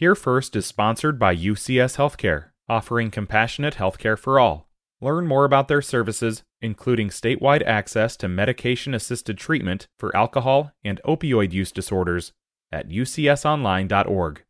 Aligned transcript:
Here 0.00 0.14
First 0.14 0.54
is 0.54 0.64
sponsored 0.64 1.18
by 1.18 1.34
UCS 1.34 1.96
Healthcare, 1.96 2.50
offering 2.68 3.10
compassionate 3.10 3.74
healthcare 3.74 4.16
for 4.16 4.38
all. 4.38 4.68
Learn 5.00 5.26
more 5.26 5.44
about 5.44 5.66
their 5.66 5.82
services, 5.82 6.44
including 6.62 7.08
statewide 7.08 7.66
access 7.66 8.16
to 8.18 8.28
medication 8.28 8.94
assisted 8.94 9.38
treatment 9.38 9.88
for 9.98 10.16
alcohol 10.16 10.70
and 10.84 11.00
opioid 11.04 11.52
use 11.52 11.72
disorders, 11.72 12.32
at 12.70 12.88
ucsonline.org. 12.88 14.44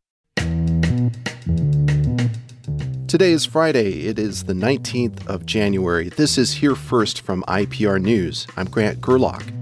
Today 3.07 3.31
is 3.31 3.43
Friday. 3.47 4.05
It 4.05 4.19
is 4.19 4.43
the 4.43 4.53
19th 4.53 5.25
of 5.25 5.47
January. 5.47 6.09
This 6.09 6.37
is 6.37 6.53
Here 6.53 6.75
First 6.75 7.21
from 7.21 7.41
IPR 7.47 7.99
News. 7.99 8.45
I'm 8.55 8.67
Grant 8.69 9.01
Gerlock. 9.01 9.58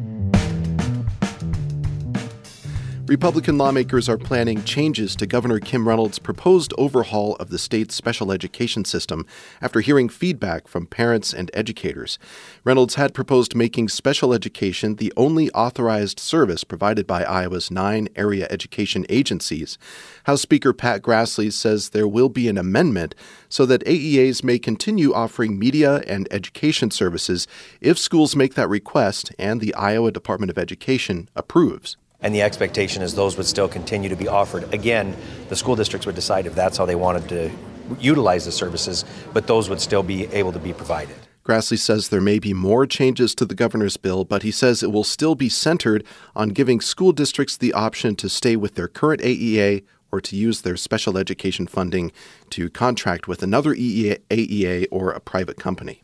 Republican 3.07 3.57
lawmakers 3.57 4.09
are 4.09 4.17
planning 4.17 4.61
changes 4.65 5.15
to 5.15 5.25
Governor 5.25 5.61
Kim 5.61 5.87
Reynolds' 5.87 6.19
proposed 6.19 6.73
overhaul 6.77 7.37
of 7.37 7.49
the 7.49 7.57
state's 7.57 7.95
special 7.95 8.33
education 8.33 8.83
system 8.83 9.25
after 9.61 9.79
hearing 9.79 10.09
feedback 10.09 10.67
from 10.67 10.85
parents 10.85 11.33
and 11.33 11.49
educators. 11.53 12.19
Reynolds 12.65 12.95
had 12.95 13.13
proposed 13.13 13.55
making 13.55 13.87
special 13.87 14.33
education 14.33 14.95
the 14.95 15.13
only 15.15 15.49
authorized 15.51 16.19
service 16.19 16.65
provided 16.65 17.07
by 17.07 17.23
Iowa's 17.23 17.71
nine 17.71 18.09
area 18.17 18.45
education 18.49 19.05
agencies. 19.07 19.77
House 20.25 20.41
Speaker 20.41 20.73
Pat 20.73 21.01
Grassley 21.01 21.53
says 21.53 21.91
there 21.91 22.09
will 22.09 22.29
be 22.29 22.49
an 22.49 22.57
amendment 22.57 23.15
so 23.47 23.65
that 23.67 23.85
AEAs 23.85 24.43
may 24.43 24.59
continue 24.59 25.13
offering 25.13 25.57
media 25.57 26.03
and 26.07 26.27
education 26.29 26.91
services 26.91 27.47
if 27.79 27.97
schools 27.97 28.35
make 28.35 28.55
that 28.55 28.67
request 28.67 29.31
and 29.39 29.61
the 29.61 29.73
Iowa 29.75 30.11
Department 30.11 30.49
of 30.49 30.57
Education 30.57 31.29
approves. 31.37 31.95
And 32.21 32.33
the 32.33 32.41
expectation 32.41 33.03
is 33.03 33.13
those 33.13 33.37
would 33.37 33.45
still 33.45 33.67
continue 33.67 34.09
to 34.09 34.15
be 34.15 34.27
offered. 34.27 34.73
Again, 34.73 35.15
the 35.49 35.55
school 35.55 35.75
districts 35.75 36.05
would 36.05 36.15
decide 36.15 36.45
if 36.47 36.55
that's 36.55 36.77
how 36.77 36.85
they 36.85 36.95
wanted 36.95 37.29
to 37.29 37.51
utilize 37.99 38.45
the 38.45 38.51
services, 38.51 39.05
but 39.33 39.47
those 39.47 39.69
would 39.69 39.79
still 39.79 40.03
be 40.03 40.25
able 40.27 40.51
to 40.51 40.59
be 40.59 40.73
provided. 40.73 41.15
Grassley 41.45 41.79
says 41.79 42.09
there 42.09 42.19
may 42.19 42.39
be 42.39 42.53
more 42.53 42.85
changes 42.85 43.33
to 43.35 43.45
the 43.45 43.55
governor's 43.55 43.95
bill, 43.95 44.25
but 44.25 44.43
he 44.43 44.51
says 44.51 44.83
it 44.83 44.91
will 44.91 45.05
still 45.05 45.33
be 45.33 45.47
centered 45.47 46.03
on 46.35 46.49
giving 46.49 46.81
school 46.81 47.13
districts 47.13 47.55
the 47.55 47.71
option 47.71 48.15
to 48.17 48.27
stay 48.27 48.57
with 48.57 48.75
their 48.75 48.89
current 48.89 49.21
AEA 49.21 49.85
or 50.11 50.19
to 50.19 50.35
use 50.35 50.61
their 50.61 50.75
special 50.75 51.17
education 51.17 51.67
funding 51.67 52.11
to 52.49 52.69
contract 52.69 53.27
with 53.29 53.43
another 53.43 53.73
AEA 53.73 54.87
or 54.91 55.11
a 55.11 55.21
private 55.21 55.57
company. 55.57 56.03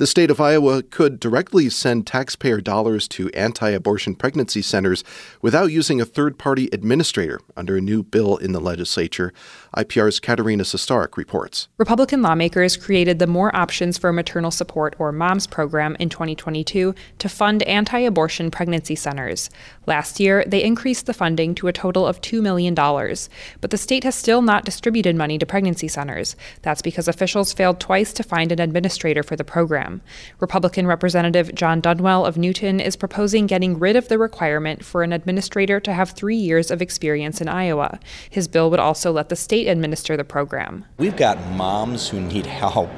The 0.00 0.06
state 0.06 0.30
of 0.30 0.40
Iowa 0.40 0.82
could 0.82 1.20
directly 1.20 1.68
send 1.68 2.06
taxpayer 2.06 2.62
dollars 2.62 3.06
to 3.08 3.28
anti 3.32 3.68
abortion 3.68 4.14
pregnancy 4.14 4.62
centers 4.62 5.04
without 5.42 5.72
using 5.72 6.00
a 6.00 6.06
third 6.06 6.38
party 6.38 6.70
administrator 6.72 7.38
under 7.54 7.76
a 7.76 7.82
new 7.82 8.02
bill 8.02 8.38
in 8.38 8.52
the 8.52 8.62
legislature. 8.62 9.34
IPR's 9.76 10.18
Katarina 10.18 10.62
Sostaric 10.62 11.18
reports. 11.18 11.68
Republican 11.76 12.22
lawmakers 12.22 12.78
created 12.78 13.18
the 13.18 13.26
More 13.26 13.54
Options 13.54 13.98
for 13.98 14.10
Maternal 14.10 14.50
Support, 14.50 14.96
or 14.98 15.12
MOMS 15.12 15.46
program, 15.46 15.98
in 16.00 16.08
2022 16.08 16.94
to 17.18 17.28
fund 17.28 17.62
anti 17.64 17.98
abortion 17.98 18.50
pregnancy 18.50 18.94
centers. 18.94 19.50
Last 19.84 20.18
year, 20.18 20.44
they 20.46 20.64
increased 20.64 21.04
the 21.04 21.12
funding 21.12 21.54
to 21.56 21.68
a 21.68 21.74
total 21.74 22.06
of 22.06 22.22
$2 22.22 22.40
million, 22.40 22.74
but 22.74 23.70
the 23.70 23.76
state 23.76 24.04
has 24.04 24.14
still 24.14 24.40
not 24.40 24.64
distributed 24.64 25.14
money 25.14 25.36
to 25.36 25.44
pregnancy 25.44 25.88
centers. 25.88 26.36
That's 26.62 26.80
because 26.80 27.06
officials 27.06 27.52
failed 27.52 27.80
twice 27.80 28.14
to 28.14 28.22
find 28.22 28.50
an 28.50 28.60
administrator 28.60 29.22
for 29.22 29.36
the 29.36 29.44
program 29.44 29.89
program. 29.98 30.10
Republican 30.38 30.86
Representative 30.86 31.54
Jon 31.54 31.82
Dunwell 31.82 32.26
of 32.26 32.36
Newton 32.36 32.80
is 32.80 32.96
proposing 32.96 33.46
getting 33.46 33.78
rid 33.78 33.96
of 33.96 34.08
the 34.08 34.18
requirement 34.18 34.84
for 34.84 35.02
an 35.02 35.12
administrator 35.12 35.80
to 35.80 35.92
have 35.92 36.10
three 36.10 36.36
years 36.36 36.70
of 36.70 36.80
experience 36.80 37.40
in 37.40 37.48
Iowa. 37.48 37.98
His 38.28 38.48
bill 38.48 38.70
would 38.70 38.80
also 38.80 39.12
let 39.12 39.28
the 39.28 39.36
state 39.36 39.66
administer 39.66 40.16
the 40.16 40.24
program. 40.24 40.84
We've 40.98 41.16
got 41.16 41.38
moms 41.52 42.08
who 42.08 42.20
need 42.20 42.46
help, 42.46 42.90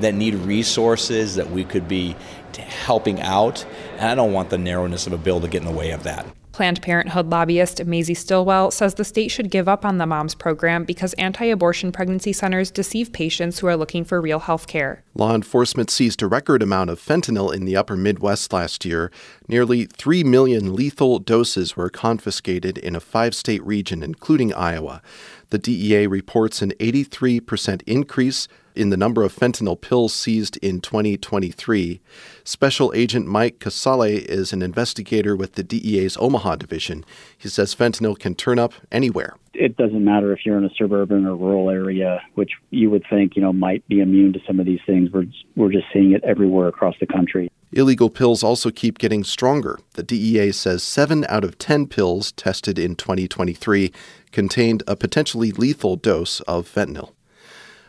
that 0.00 0.14
need 0.14 0.34
resources 0.34 1.34
that 1.36 1.50
we 1.50 1.64
could 1.64 1.88
be 1.88 2.16
helping 2.56 3.20
out, 3.20 3.66
and 3.98 4.08
I 4.10 4.14
don't 4.14 4.32
want 4.32 4.48
the 4.50 4.58
narrowness 4.58 5.06
of 5.06 5.12
a 5.12 5.18
bill 5.18 5.40
to 5.40 5.48
get 5.48 5.62
in 5.62 5.68
the 5.68 5.78
way 5.78 5.90
of 5.90 6.04
that. 6.04 6.26
Planned 6.56 6.80
Parenthood 6.80 7.28
lobbyist 7.28 7.84
Mazie 7.84 8.14
Stilwell 8.14 8.70
says 8.70 8.94
the 8.94 9.04
state 9.04 9.30
should 9.30 9.50
give 9.50 9.68
up 9.68 9.84
on 9.84 9.98
the 9.98 10.06
MOMS 10.06 10.34
program 10.34 10.84
because 10.84 11.12
anti 11.18 11.44
abortion 11.44 11.92
pregnancy 11.92 12.32
centers 12.32 12.70
deceive 12.70 13.12
patients 13.12 13.58
who 13.58 13.66
are 13.66 13.76
looking 13.76 14.06
for 14.06 14.22
real 14.22 14.38
health 14.38 14.66
care. 14.66 15.04
Law 15.14 15.34
enforcement 15.34 15.90
seized 15.90 16.22
a 16.22 16.26
record 16.26 16.62
amount 16.62 16.88
of 16.88 16.98
fentanyl 16.98 17.54
in 17.54 17.66
the 17.66 17.76
upper 17.76 17.94
Midwest 17.94 18.54
last 18.54 18.86
year. 18.86 19.12
Nearly 19.48 19.84
3 19.84 20.24
million 20.24 20.74
lethal 20.74 21.18
doses 21.18 21.76
were 21.76 21.90
confiscated 21.90 22.78
in 22.78 22.96
a 22.96 23.00
five 23.00 23.34
state 23.34 23.62
region, 23.62 24.02
including 24.02 24.54
Iowa. 24.54 25.02
The 25.50 25.58
DEA 25.58 26.06
reports 26.06 26.62
an 26.62 26.72
83% 26.80 27.82
increase 27.86 28.48
in 28.76 28.90
the 28.90 28.96
number 28.96 29.22
of 29.22 29.34
fentanyl 29.34 29.80
pills 29.80 30.14
seized 30.14 30.56
in 30.58 30.80
2023. 30.80 32.00
Special 32.44 32.92
Agent 32.94 33.26
Mike 33.26 33.58
Casale 33.58 34.18
is 34.18 34.52
an 34.52 34.62
investigator 34.62 35.34
with 35.34 35.54
the 35.54 35.62
DEA's 35.62 36.16
Omaha 36.18 36.56
division. 36.56 37.04
He 37.36 37.48
says 37.48 37.74
fentanyl 37.74 38.18
can 38.18 38.34
turn 38.34 38.58
up 38.58 38.74
anywhere. 38.92 39.36
It 39.54 39.76
doesn't 39.76 40.04
matter 40.04 40.32
if 40.32 40.44
you're 40.44 40.58
in 40.58 40.64
a 40.64 40.70
suburban 40.76 41.26
or 41.26 41.34
rural 41.34 41.70
area, 41.70 42.20
which 42.34 42.52
you 42.70 42.90
would 42.90 43.04
think, 43.08 43.36
you 43.36 43.42
know, 43.42 43.52
might 43.52 43.86
be 43.88 44.00
immune 44.00 44.34
to 44.34 44.40
some 44.46 44.60
of 44.60 44.66
these 44.66 44.80
things. 44.86 45.10
We're, 45.10 45.26
we're 45.56 45.72
just 45.72 45.86
seeing 45.92 46.12
it 46.12 46.22
everywhere 46.24 46.68
across 46.68 46.94
the 47.00 47.06
country. 47.06 47.50
Illegal 47.72 48.10
pills 48.10 48.42
also 48.44 48.70
keep 48.70 48.98
getting 48.98 49.24
stronger. 49.24 49.78
The 49.94 50.02
DEA 50.02 50.52
says 50.52 50.82
7 50.82 51.26
out 51.28 51.44
of 51.44 51.58
10 51.58 51.88
pills 51.88 52.32
tested 52.32 52.78
in 52.78 52.94
2023 52.96 53.92
contained 54.30 54.82
a 54.86 54.94
potentially 54.94 55.50
lethal 55.50 55.96
dose 55.96 56.40
of 56.42 56.72
fentanyl. 56.72 57.12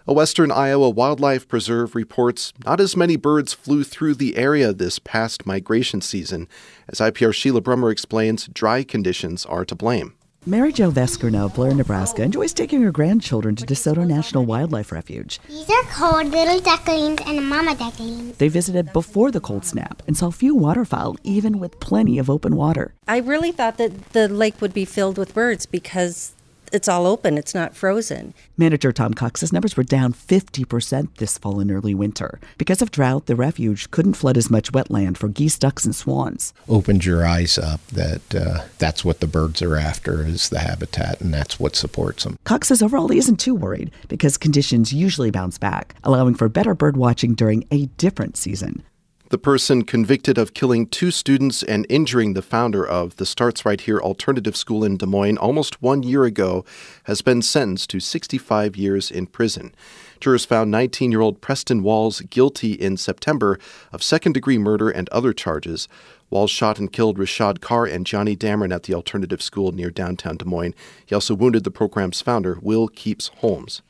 A 0.10 0.14
western 0.14 0.52
Iowa 0.52 0.90
wildlife 0.90 1.50
preserve 1.50 1.94
reports 1.94 2.54
not 2.66 2.80
as 2.80 2.96
many 2.96 3.18
birds 3.18 3.54
flew 3.54 3.84
through 3.84 4.16
the 4.16 4.38
area 4.38 4.72
this 4.72 5.00
past 5.00 5.46
migration 5.46 6.00
season. 6.00 6.48
As 6.88 7.00
IPR 7.00 7.34
Sheila 7.34 7.60
Brummer 7.60 7.92
explains, 7.92 8.48
dry 8.48 8.84
conditions 8.84 9.46
are 9.46 9.66
to 9.66 9.76
blame. 9.76 10.14
Mary 10.46 10.72
Jo 10.72 10.90
Veskerna 10.92 11.48
of 11.48 11.56
Blair, 11.56 11.74
Nebraska 11.74 12.24
enjoys 12.24 12.54
taking 12.54 12.82
her 12.84 12.92
grandchildren 12.94 13.54
to 13.58 13.66
DeSoto 13.66 14.08
National 14.08 14.46
Wildlife 14.46 14.94
Refuge. 14.94 15.42
These 15.50 15.70
are 15.70 15.84
called 15.92 16.28
little 16.28 16.62
ducklings 16.62 17.20
and 17.26 17.50
mama 17.50 17.76
ducklings. 17.76 18.38
They 18.38 18.48
visited 18.48 18.94
before 18.94 19.30
the 19.30 19.42
cold 19.42 19.66
snap 19.66 20.02
and 20.08 20.16
saw 20.16 20.30
few 20.30 20.56
waterfowl, 20.56 21.18
even 21.26 21.60
with 21.60 21.82
plenty 21.82 22.18
of 22.18 22.30
open 22.30 22.56
water. 22.56 22.94
I 23.10 23.18
really 23.18 23.52
thought 23.52 23.78
that 23.78 24.14
the 24.14 24.30
lake 24.30 24.62
would 24.62 24.74
be 24.74 24.86
filled 24.86 25.18
with 25.18 25.34
birds 25.34 25.66
because 25.66 26.32
it's 26.72 26.88
all 26.88 27.06
open, 27.06 27.38
it's 27.38 27.56
not 27.56 27.76
frozen. 27.76 28.34
Manager 28.58 28.92
Tom 28.92 29.14
Cox 29.14 29.42
says 29.42 29.54
numbers 29.54 29.78
were 29.78 29.84
down 29.84 30.14
50% 30.14 31.16
this 31.18 31.38
fall 31.38 31.60
and 31.60 31.72
early 31.72 31.94
winter. 31.94 32.40
Because 32.58 32.82
of 32.82 32.92
drought, 32.92 33.26
the 33.26 33.36
refuge 33.36 33.92
couldn't 33.92 34.14
flood 34.14 34.38
as 34.38 34.50
much 34.50 34.72
wetland 34.72 35.18
for 35.18 35.28
geese, 35.28 35.58
ducks, 35.58 35.86
and 35.86 35.96
swans. 35.96 36.54
Opened 36.68 37.06
your 37.06 37.26
eyes 37.26 37.58
up 37.58 37.86
that 37.88 38.36
uh, 38.36 38.66
that's 38.78 39.06
what 39.06 39.20
the 39.20 39.28
birds 39.28 39.62
are 39.62 39.76
after 39.76 40.26
is 40.26 40.50
the 40.50 40.60
habitat, 40.60 41.22
and 41.22 41.34
that's 41.34 41.60
what 41.60 41.76
supports 41.76 42.24
them. 42.24 42.38
Cox 42.44 42.68
says 42.70 42.82
overall 42.82 43.08
he 43.08 43.18
isn't 43.18 43.40
too 43.40 43.56
worried 43.56 43.92
because 44.08 44.38
conditions 44.38 44.94
usually 44.94 45.32
bounce 45.32 45.58
back, 45.58 45.96
allowing 46.04 46.36
for 46.36 46.50
better 46.50 46.74
bird 46.74 46.98
watching 46.98 47.34
during 47.34 47.66
a 47.72 47.86
different 47.98 48.38
season. 48.38 48.84
The 49.30 49.38
person 49.38 49.84
convicted 49.84 50.38
of 50.38 50.54
killing 50.54 50.88
two 50.88 51.12
students 51.12 51.62
and 51.62 51.86
injuring 51.90 52.32
the 52.32 52.42
founder 52.42 52.88
of 52.88 53.18
the 53.18 53.26
Starts 53.26 53.66
Right 53.66 53.82
Here 53.82 54.00
Alternative 54.00 54.56
School 54.56 54.86
in 54.86 54.96
Des 54.96 55.06
Moines 55.06 55.38
almost 55.38 55.82
one 55.82 56.02
year 56.02 56.24
ago 56.24 56.64
has 57.04 57.22
been 57.22 57.42
sentenced 57.42 57.90
to 57.90 58.00
65 58.00 58.78
years 58.78 59.12
in 59.12 59.28
prison. 59.28 59.76
Jurors 60.22 60.46
found 60.46 60.72
19 60.72 61.12
year 61.12 61.20
old 61.20 61.42
Preston 61.42 61.84
Walls 61.84 62.22
guilty 62.22 62.72
in 62.72 62.96
September 62.96 63.60
of 63.92 64.02
second 64.02 64.32
degree 64.32 64.58
murder 64.58 64.90
and 64.90 65.10
other 65.10 65.34
charges. 65.34 65.90
Walls 66.30 66.50
shot 66.50 66.80
and 66.80 66.94
killed 66.94 67.18
Rashad 67.18 67.60
Carr 67.60 67.86
and 67.86 68.06
Gionni 68.06 68.38
Dameron 68.38 68.74
at 68.74 68.84
the 68.84 68.94
alternative 68.94 69.42
school 69.42 69.74
near 69.74 69.90
downtown 69.90 70.38
Des 70.38 70.46
Moines. 70.46 70.74
He 71.06 71.14
also 71.14 71.36
wounded 71.36 71.66
the 71.66 71.72
program's 71.72 72.22
founder, 72.22 72.60
Will 72.62 72.88
Keeps 72.88 73.28
Holmes. 73.40 73.82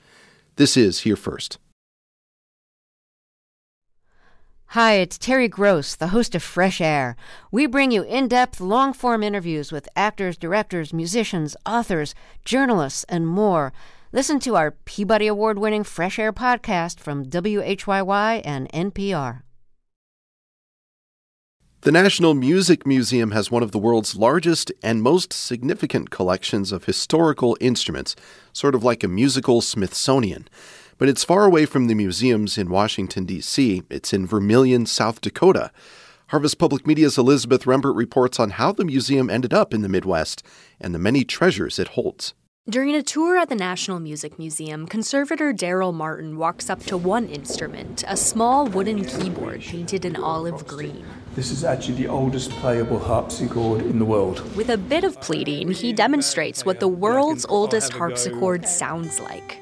This 0.55 0.75
is 0.75 1.01
Here 1.01 1.15
First. 1.15 1.59
Hi, 4.71 4.95
it's 4.95 5.17
Terry 5.17 5.47
Gross, 5.47 5.95
the 5.95 6.09
host 6.09 6.35
of 6.35 6.43
Fresh 6.43 6.81
Air. 6.81 7.15
We 7.51 7.67
bring 7.67 7.91
you 7.91 8.03
in 8.03 8.27
depth, 8.27 8.59
long 8.59 8.91
form 8.91 9.23
interviews 9.23 9.71
with 9.71 9.87
actors, 9.95 10.35
directors, 10.35 10.91
musicians, 10.91 11.55
authors, 11.65 12.13
journalists, 12.43 13.05
and 13.05 13.25
more. 13.25 13.71
Listen 14.11 14.41
to 14.41 14.57
our 14.57 14.71
Peabody 14.71 15.27
Award 15.27 15.57
winning 15.57 15.85
Fresh 15.85 16.19
Air 16.19 16.33
podcast 16.33 16.99
from 16.99 17.23
WHYY 17.23 18.41
and 18.43 18.69
NPR. 18.73 19.43
The 21.81 21.91
National 21.93 22.33
Music 22.33 22.85
Museum 22.85 23.31
has 23.31 23.49
one 23.49 23.63
of 23.63 23.71
the 23.71 23.79
world's 23.79 24.17
largest 24.17 24.73
and 24.83 25.01
most 25.01 25.31
significant 25.31 26.09
collections 26.09 26.73
of 26.73 26.83
historical 26.83 27.55
instruments, 27.61 28.17
sort 28.51 28.75
of 28.75 28.83
like 28.83 29.05
a 29.05 29.07
musical 29.07 29.61
Smithsonian. 29.61 30.49
But 30.97 31.09
it's 31.09 31.23
far 31.23 31.45
away 31.45 31.65
from 31.65 31.87
the 31.87 31.93
museums 31.93 32.57
in 32.57 32.69
Washington, 32.69 33.25
D.C., 33.25 33.83
it's 33.89 34.13
in 34.13 34.25
Vermillion, 34.25 34.85
South 34.85 35.21
Dakota. 35.21 35.71
Harvest 36.29 36.57
Public 36.57 36.87
Media's 36.87 37.17
Elizabeth 37.17 37.63
Rembert 37.65 37.95
reports 37.95 38.39
on 38.39 38.51
how 38.51 38.71
the 38.71 38.83
museum 38.83 39.29
ended 39.29 39.53
up 39.53 39.73
in 39.73 39.81
the 39.81 39.89
Midwest 39.89 40.43
and 40.81 40.93
the 40.93 40.99
many 40.99 41.23
treasures 41.23 41.77
it 41.79 41.89
holds. 41.89 42.33
During 42.69 42.95
a 42.95 43.03
tour 43.03 43.37
at 43.37 43.47
the 43.47 43.55
National 43.55 43.97
Music 43.97 44.37
Museum, 44.37 44.87
conservator 44.87 45.53
Daryl 45.53 45.93
Martin 45.93 46.37
walks 46.37 46.69
up 46.69 46.81
to 46.87 46.97
one 46.97 47.27
instrument, 47.27 48.03
a 48.07 48.17
small 48.17 48.65
wooden 48.65 49.05
keyboard 49.05 49.61
painted 49.61 50.03
in 50.03 50.17
olive 50.17 50.67
green. 50.67 51.05
This 51.33 51.49
is 51.49 51.63
actually 51.63 51.95
the 51.95 52.09
oldest 52.09 52.49
playable 52.51 52.99
harpsichord 52.99 53.83
in 53.83 53.99
the 53.99 54.05
world. 54.05 54.43
With 54.53 54.69
a 54.69 54.77
bit 54.77 55.05
of 55.05 55.21
pleading, 55.21 55.71
he 55.71 55.93
demonstrates 55.93 56.65
what 56.65 56.81
the 56.81 56.89
world's 56.89 57.45
oldest 57.47 57.93
harpsichord 57.93 58.67
sounds 58.67 59.21
like. 59.21 59.61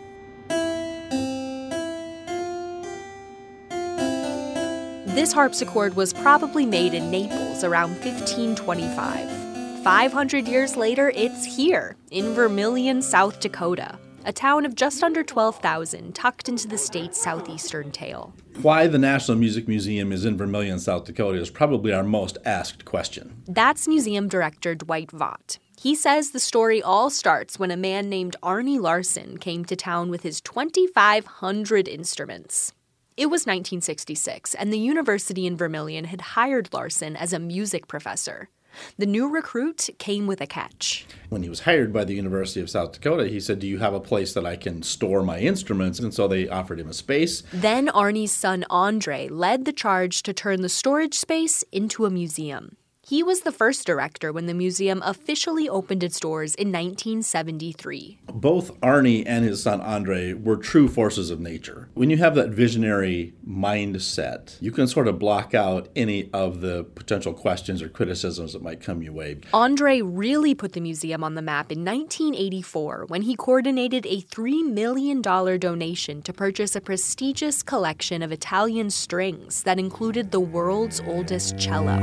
This 5.15 5.31
harpsichord 5.31 5.95
was 5.95 6.11
probably 6.11 6.65
made 6.65 6.93
in 6.93 7.09
Naples 7.09 7.63
around 7.63 7.91
1525. 8.03 9.81
500 9.81 10.45
years 10.45 10.75
later, 10.75 11.09
it's 11.15 11.45
here, 11.45 11.95
in 12.11 12.33
Vermillion, 12.33 13.01
South 13.01 13.39
Dakota, 13.39 13.97
a 14.25 14.33
town 14.33 14.65
of 14.65 14.75
just 14.75 15.01
under 15.01 15.23
12,000 15.23 16.13
tucked 16.13 16.49
into 16.49 16.67
the 16.67 16.77
state's 16.77 17.21
southeastern 17.21 17.91
tail. 17.91 18.33
Why 18.61 18.87
the 18.87 18.97
National 18.97 19.37
Music 19.37 19.69
Museum 19.69 20.11
is 20.11 20.25
in 20.25 20.35
Vermillion, 20.35 20.79
South 20.79 21.05
Dakota 21.05 21.39
is 21.39 21.49
probably 21.49 21.93
our 21.93 22.03
most 22.03 22.37
asked 22.43 22.83
question. 22.83 23.41
That's 23.47 23.87
museum 23.87 24.27
director 24.27 24.75
Dwight 24.75 25.11
Vaught. 25.11 25.59
He 25.79 25.95
says 25.95 26.31
the 26.31 26.41
story 26.41 26.83
all 26.83 27.09
starts 27.09 27.57
when 27.57 27.71
a 27.71 27.77
man 27.77 28.09
named 28.09 28.35
Arne 28.43 28.81
Larson 28.81 29.37
came 29.37 29.63
to 29.63 29.77
town 29.77 30.09
with 30.09 30.23
his 30.23 30.41
2,500 30.41 31.87
instruments. 31.87 32.73
It 33.17 33.27
was 33.27 33.43
1966, 33.43 34.55
and 34.55 34.73
the 34.73 34.77
university 34.77 35.47
in 35.47 35.55
Vermillion 35.55 36.03
had 36.03 36.19
hired 36.19 36.73
Larson 36.73 37.15
as 37.15 37.31
a 37.31 37.39
music 37.39 37.87
professor. 37.87 38.49
The 38.97 39.05
new 39.05 39.29
recruit 39.29 39.89
came 39.99 40.27
with 40.27 40.41
a 40.41 40.47
catch. 40.47 41.05
When 41.29 41.41
he 41.41 41.47
was 41.47 41.61
hired 41.61 41.93
by 41.93 42.03
the 42.03 42.13
University 42.13 42.59
of 42.59 42.69
South 42.69 42.91
Dakota, 42.91 43.29
he 43.29 43.39
said, 43.39 43.59
Do 43.59 43.67
you 43.67 43.79
have 43.79 43.93
a 43.93 44.01
place 44.01 44.33
that 44.33 44.45
I 44.45 44.57
can 44.57 44.83
store 44.83 45.23
my 45.23 45.39
instruments? 45.39 45.97
And 45.99 46.13
so 46.13 46.27
they 46.27 46.49
offered 46.49 46.77
him 46.77 46.89
a 46.89 46.93
space. 46.93 47.43
Then 47.53 47.87
Arne's 47.87 48.33
son 48.33 48.65
Andre 48.69 49.29
led 49.29 49.63
the 49.63 49.71
charge 49.71 50.21
to 50.23 50.33
turn 50.33 50.61
the 50.61 50.67
storage 50.67 51.15
space 51.15 51.63
into 51.71 52.05
a 52.05 52.09
museum. 52.09 52.75
He 53.07 53.21
was 53.21 53.41
the 53.41 53.51
first 53.51 53.85
director 53.85 54.33
when 54.33 54.47
the 54.47 54.53
museum 54.55 55.03
officially 55.05 55.69
opened 55.69 56.01
its 56.01 56.19
doors 56.19 56.55
in 56.55 56.69
1973. 56.69 58.17
Both 58.33 58.71
Arne 58.81 59.05
and 59.27 59.45
his 59.45 59.61
son 59.61 59.79
Andre 59.79 60.33
were 60.33 60.57
true 60.57 60.87
forces 60.87 61.29
of 61.29 61.39
nature. 61.39 61.87
When 61.93 62.09
you 62.09 62.17
have 62.17 62.33
that 62.33 62.49
visionary 62.49 63.35
mindset, 63.47 64.59
you 64.59 64.71
can 64.71 64.87
sort 64.87 65.07
of 65.07 65.19
block 65.19 65.53
out 65.53 65.87
any 65.95 66.31
of 66.33 66.61
the 66.61 66.83
potential 66.83 67.31
questions 67.31 67.83
or 67.83 67.89
criticisms 67.89 68.53
that 68.53 68.63
might 68.63 68.81
come 68.81 69.03
your 69.03 69.13
way. 69.13 69.37
Andre 69.53 70.01
really 70.01 70.55
put 70.55 70.73
the 70.73 70.81
museum 70.81 71.23
on 71.23 71.35
the 71.35 71.43
map 71.43 71.71
in 71.71 71.85
1984 71.85 73.05
when 73.07 73.21
he 73.21 73.35
coordinated 73.35 74.07
a 74.07 74.21
$3 74.21 74.67
million 74.73 75.21
donation 75.21 76.23
to 76.23 76.33
purchase 76.33 76.75
a 76.75 76.81
prestigious 76.81 77.61
collection 77.61 78.23
of 78.23 78.31
Italian 78.31 78.89
strings 78.89 79.61
that 79.61 79.77
included 79.77 80.31
the 80.31 80.39
world's 80.39 81.01
oldest 81.01 81.55
cello. 81.59 81.99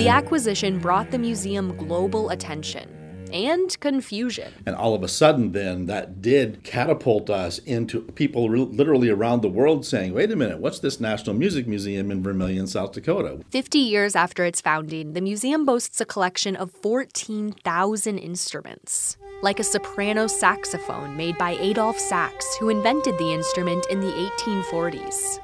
The 0.00 0.08
acquisition 0.08 0.78
brought 0.78 1.10
the 1.10 1.18
museum 1.18 1.76
global 1.76 2.30
attention 2.30 2.88
and 3.34 3.78
confusion. 3.80 4.50
And 4.64 4.74
all 4.74 4.94
of 4.94 5.02
a 5.02 5.08
sudden, 5.08 5.52
then, 5.52 5.84
that 5.86 6.22
did 6.22 6.64
catapult 6.64 7.28
us 7.28 7.58
into 7.58 8.00
people 8.00 8.48
re- 8.48 8.60
literally 8.60 9.10
around 9.10 9.42
the 9.42 9.50
world 9.50 9.84
saying, 9.84 10.14
wait 10.14 10.32
a 10.32 10.36
minute, 10.36 10.58
what's 10.58 10.78
this 10.78 11.00
National 11.00 11.36
Music 11.36 11.66
Museum 11.66 12.10
in 12.10 12.22
Vermillion, 12.22 12.66
South 12.66 12.92
Dakota? 12.92 13.40
50 13.50 13.78
years 13.78 14.16
after 14.16 14.46
its 14.46 14.62
founding, 14.62 15.12
the 15.12 15.20
museum 15.20 15.66
boasts 15.66 16.00
a 16.00 16.06
collection 16.06 16.56
of 16.56 16.70
14,000 16.70 18.16
instruments. 18.16 19.18
Like 19.42 19.60
a 19.60 19.64
soprano 19.64 20.28
saxophone 20.28 21.14
made 21.14 21.36
by 21.36 21.58
Adolphe 21.60 21.98
Sax, 21.98 22.56
who 22.56 22.70
invented 22.70 23.18
the 23.18 23.34
instrument 23.34 23.84
in 23.90 24.00
the 24.00 24.30
1840s. 24.38 25.40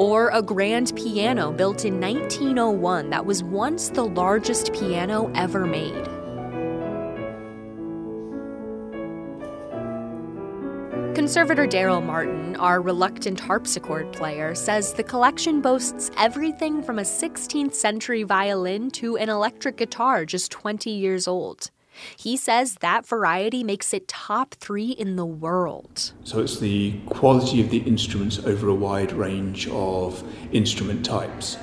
Or 0.00 0.30
a 0.32 0.40
grand 0.40 0.96
piano 0.96 1.52
built 1.52 1.84
in 1.84 2.00
1901 2.00 3.10
that 3.10 3.26
was 3.26 3.44
once 3.44 3.90
the 3.90 4.02
largest 4.02 4.72
piano 4.72 5.30
ever 5.34 5.66
made. 5.66 6.04
Conservator 11.14 11.66
Daryl 11.66 12.02
Martin, 12.02 12.56
our 12.56 12.80
reluctant 12.80 13.38
harpsichord 13.38 14.10
player, 14.14 14.54
says 14.54 14.94
the 14.94 15.02
collection 15.02 15.60
boasts 15.60 16.10
everything 16.16 16.82
from 16.82 16.98
a 16.98 17.02
16th 17.02 17.74
century 17.74 18.22
violin 18.22 18.90
to 18.92 19.18
an 19.18 19.28
electric 19.28 19.76
guitar 19.76 20.24
just 20.24 20.50
20 20.50 20.88
years 20.88 21.28
old. 21.28 21.70
He 22.16 22.36
says 22.36 22.76
that 22.76 23.06
variety 23.06 23.64
makes 23.64 23.92
it 23.92 24.08
top 24.08 24.54
three 24.54 24.90
in 24.90 25.16
the 25.16 25.26
world. 25.26 26.12
So 26.24 26.40
it's 26.40 26.58
the 26.58 26.98
quality 27.06 27.60
of 27.60 27.70
the 27.70 27.78
instruments 27.78 28.38
over 28.38 28.68
a 28.68 28.74
wide 28.74 29.12
range 29.12 29.68
of 29.68 30.22
instrument 30.52 31.04
types. 31.04 31.56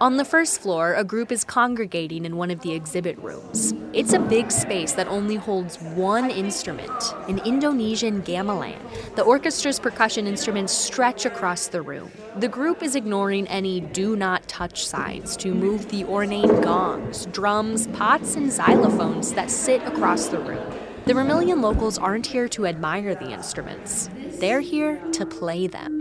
On 0.00 0.16
the 0.16 0.24
first 0.24 0.60
floor, 0.60 0.94
a 0.94 1.02
group 1.02 1.32
is 1.32 1.42
congregating 1.42 2.24
in 2.24 2.36
one 2.36 2.52
of 2.52 2.60
the 2.60 2.72
exhibit 2.72 3.18
rooms. 3.18 3.74
It's 3.92 4.12
a 4.12 4.20
big 4.20 4.52
space 4.52 4.92
that 4.92 5.08
only 5.08 5.34
holds 5.34 5.76
one 5.80 6.30
instrument, 6.30 7.14
an 7.26 7.40
Indonesian 7.40 8.22
gamelan. 8.22 8.78
The 9.16 9.24
orchestra's 9.24 9.80
percussion 9.80 10.28
instruments 10.28 10.72
stretch 10.72 11.26
across 11.26 11.66
the 11.66 11.82
room. 11.82 12.12
The 12.36 12.46
group 12.46 12.80
is 12.80 12.94
ignoring 12.94 13.48
any 13.48 13.80
do 13.80 14.14
not 14.14 14.46
touch 14.46 14.86
signs 14.86 15.36
to 15.38 15.52
move 15.52 15.88
the 15.88 16.04
ornate 16.04 16.62
gongs, 16.62 17.26
drums, 17.26 17.88
pots, 17.88 18.36
and 18.36 18.52
xylophones 18.52 19.34
that 19.34 19.50
sit 19.50 19.82
across 19.82 20.28
the 20.28 20.38
room. 20.38 20.72
The 21.06 21.14
Vermillion 21.14 21.60
locals 21.60 21.98
aren't 21.98 22.26
here 22.26 22.48
to 22.50 22.66
admire 22.66 23.16
the 23.16 23.32
instruments, 23.32 24.10
they're 24.38 24.60
here 24.60 25.02
to 25.10 25.26
play 25.26 25.66
them. 25.66 25.97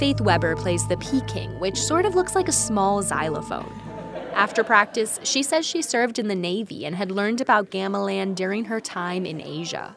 Faith 0.00 0.22
Weber 0.22 0.56
plays 0.56 0.88
the 0.88 0.96
Peking, 0.96 1.60
which 1.60 1.76
sort 1.76 2.06
of 2.06 2.14
looks 2.14 2.34
like 2.34 2.48
a 2.48 2.52
small 2.52 3.02
xylophone. 3.02 3.70
After 4.32 4.64
practice, 4.64 5.20
she 5.24 5.42
says 5.42 5.66
she 5.66 5.82
served 5.82 6.18
in 6.18 6.26
the 6.26 6.34
Navy 6.34 6.86
and 6.86 6.96
had 6.96 7.10
learned 7.10 7.42
about 7.42 7.70
gamelan 7.70 8.34
during 8.34 8.64
her 8.64 8.80
time 8.80 9.26
in 9.26 9.42
Asia. 9.42 9.94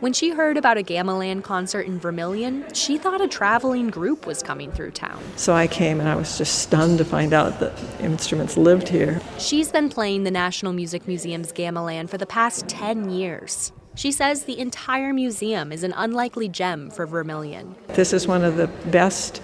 When 0.00 0.12
she 0.12 0.30
heard 0.30 0.56
about 0.56 0.76
a 0.76 0.82
gamelan 0.82 1.44
concert 1.44 1.82
in 1.82 2.00
Vermillion, 2.00 2.64
she 2.74 2.98
thought 2.98 3.20
a 3.20 3.28
traveling 3.28 3.90
group 3.90 4.26
was 4.26 4.42
coming 4.42 4.72
through 4.72 4.90
town. 4.90 5.22
So 5.36 5.54
I 5.54 5.68
came 5.68 6.00
and 6.00 6.08
I 6.08 6.16
was 6.16 6.36
just 6.36 6.58
stunned 6.58 6.98
to 6.98 7.04
find 7.04 7.32
out 7.32 7.60
that 7.60 7.78
instruments 8.00 8.56
lived 8.56 8.88
here. 8.88 9.20
She's 9.38 9.70
been 9.70 9.88
playing 9.88 10.24
the 10.24 10.32
National 10.32 10.72
Music 10.72 11.06
Museum's 11.06 11.52
gamelan 11.52 12.10
for 12.10 12.18
the 12.18 12.26
past 12.26 12.66
10 12.66 13.10
years. 13.10 13.70
She 13.98 14.12
says 14.12 14.44
the 14.44 14.60
entire 14.60 15.12
museum 15.12 15.72
is 15.72 15.82
an 15.82 15.92
unlikely 15.96 16.48
gem 16.48 16.88
for 16.88 17.04
Vermillion. 17.04 17.74
This 17.88 18.12
is 18.12 18.28
one 18.28 18.44
of 18.44 18.56
the 18.56 18.68
best 18.92 19.42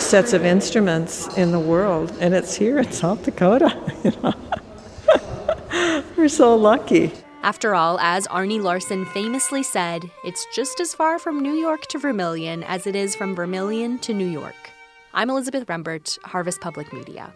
sets 0.00 0.32
of 0.32 0.44
instruments 0.44 1.28
in 1.38 1.52
the 1.52 1.60
world, 1.60 2.12
and 2.18 2.34
it's 2.34 2.56
here 2.56 2.80
in 2.80 2.90
South 2.90 3.24
Dakota. 3.24 3.70
You 4.02 4.10
know? 4.20 4.34
We're 6.16 6.28
so 6.28 6.56
lucky. 6.56 7.12
After 7.44 7.76
all, 7.76 8.00
as 8.00 8.26
Arne 8.26 8.60
Larson 8.60 9.04
famously 9.06 9.62
said, 9.62 10.10
it's 10.24 10.44
just 10.52 10.80
as 10.80 10.92
far 10.92 11.20
from 11.20 11.40
New 11.40 11.54
York 11.54 11.86
to 11.90 11.98
Vermillion 12.00 12.64
as 12.64 12.88
it 12.88 12.96
is 12.96 13.14
from 13.14 13.36
Vermillion 13.36 14.00
to 14.00 14.12
New 14.12 14.26
York. 14.26 14.72
I'm 15.14 15.30
Elizabeth 15.30 15.68
Rembert, 15.68 16.18
Harvest 16.24 16.60
Public 16.60 16.92
Media. 16.92 17.32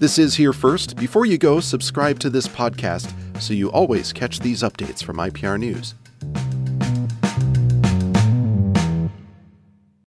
This 0.00 0.16
is 0.16 0.36
Here 0.36 0.52
First. 0.52 0.96
Before 0.96 1.26
you 1.26 1.38
go, 1.38 1.58
subscribe 1.58 2.20
to 2.20 2.30
this 2.30 2.46
podcast 2.46 3.12
so 3.42 3.52
you 3.52 3.68
always 3.72 4.12
catch 4.12 4.38
these 4.38 4.62
updates 4.62 5.02
from 5.02 5.16
IPR 5.16 5.58
News. 5.58 5.96